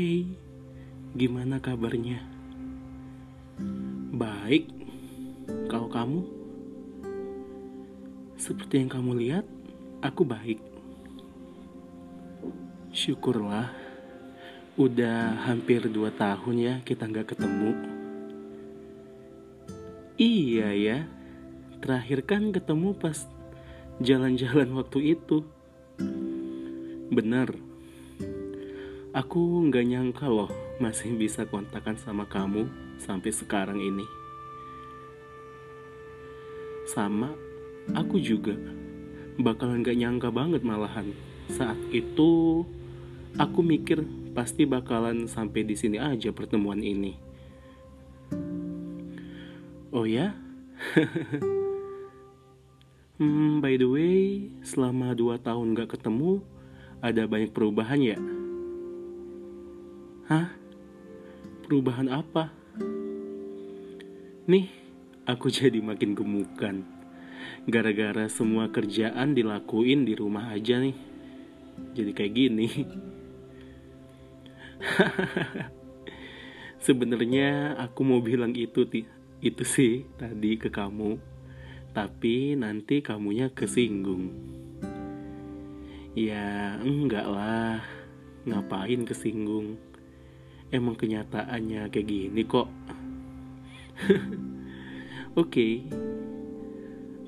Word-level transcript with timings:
Hey, 0.00 0.24
gimana 1.12 1.60
kabarnya? 1.60 2.24
Baik, 4.16 4.72
kalau 5.68 5.92
kamu? 5.92 6.24
Seperti 8.40 8.80
yang 8.80 8.88
kamu 8.88 9.12
lihat, 9.20 9.44
aku 10.00 10.24
baik. 10.24 10.56
Syukurlah, 12.96 13.68
udah 14.80 15.36
hampir 15.44 15.84
dua 15.92 16.08
tahun 16.16 16.56
ya 16.56 16.74
kita 16.80 17.04
nggak 17.04 17.36
ketemu. 17.36 17.70
Iya 20.16 20.68
ya, 20.80 20.98
terakhir 21.84 22.24
kan 22.24 22.56
ketemu 22.56 22.96
pas 22.96 23.28
jalan-jalan 24.00 24.80
waktu 24.80 25.12
itu. 25.12 25.44
Bener, 27.12 27.52
aku 29.10 29.66
nggak 29.66 29.86
nyangka 29.90 30.30
loh 30.30 30.50
masih 30.78 31.18
bisa 31.18 31.42
kontakan 31.42 31.98
sama 31.98 32.30
kamu 32.30 32.70
sampai 33.02 33.34
sekarang 33.34 33.82
ini. 33.82 34.06
Sama, 36.86 37.34
aku 37.94 38.18
juga 38.18 38.54
bakalan 39.38 39.82
gak 39.82 39.98
nyangka 39.98 40.28
banget 40.30 40.62
malahan. 40.66 41.14
Saat 41.50 41.78
itu, 41.94 42.62
aku 43.38 43.60
mikir 43.62 44.02
pasti 44.34 44.66
bakalan 44.66 45.26
sampai 45.26 45.66
di 45.66 45.74
sini 45.78 45.98
aja 45.98 46.34
pertemuan 46.34 46.82
ini. 46.82 47.14
Oh 49.90 50.06
ya? 50.06 50.34
hmm, 53.18 53.62
by 53.62 53.74
the 53.78 53.86
way, 53.86 54.50
selama 54.66 55.14
dua 55.14 55.38
tahun 55.38 55.78
gak 55.78 55.98
ketemu, 55.98 56.42
ada 57.02 57.26
banyak 57.26 57.54
perubahan 57.54 58.02
ya? 58.02 58.18
Hah? 60.30 60.46
Perubahan 61.66 62.06
apa? 62.06 62.54
Nih, 64.46 64.70
aku 65.26 65.50
jadi 65.58 65.82
makin 65.82 66.14
gemukan. 66.14 66.86
Gara-gara 67.66 68.30
semua 68.30 68.70
kerjaan 68.70 69.34
dilakuin 69.34 70.06
di 70.06 70.14
rumah 70.14 70.54
aja 70.54 70.78
nih. 70.78 70.94
Jadi 71.98 72.10
kayak 72.14 72.30
gini. 72.38 72.68
Sebenarnya 76.86 77.74
aku 77.82 78.06
mau 78.06 78.22
bilang 78.22 78.54
itu 78.54 78.86
itu 79.42 79.64
sih 79.66 80.06
tadi 80.14 80.62
ke 80.62 80.70
kamu. 80.70 81.18
Tapi 81.90 82.54
nanti 82.54 83.02
kamunya 83.02 83.50
kesinggung. 83.50 84.30
Ya, 86.14 86.78
enggak 86.78 87.26
lah. 87.26 87.82
Ngapain 88.46 89.02
kesinggung? 89.02 89.89
Emang 90.70 90.94
kenyataannya 90.94 91.90
kayak 91.90 92.06
gini 92.06 92.42
kok. 92.46 92.70
Oke. 95.34 95.50
Okay. 95.50 95.74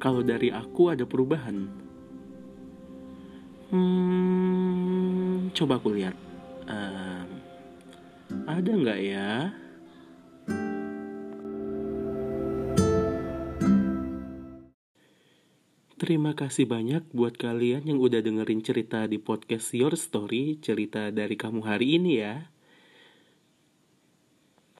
Kalau 0.00 0.20
dari 0.24 0.52
aku 0.52 0.92
ada 0.92 1.04
perubahan. 1.04 1.68
Hmm, 3.72 5.52
coba 5.52 5.76
aku 5.80 5.92
lihat. 5.96 6.16
Um, 6.68 7.28
ada 8.48 8.70
nggak 8.72 9.00
ya? 9.04 9.52
Terima 15.96 16.36
kasih 16.36 16.68
banyak 16.68 17.08
buat 17.16 17.40
kalian 17.40 17.88
yang 17.88 17.98
udah 17.98 18.20
dengerin 18.20 18.60
cerita 18.60 19.08
di 19.08 19.16
podcast 19.16 19.72
Your 19.72 19.96
Story, 19.96 20.60
cerita 20.60 21.08
dari 21.08 21.34
kamu 21.34 21.64
hari 21.64 21.96
ini 21.96 22.20
ya. 22.20 22.52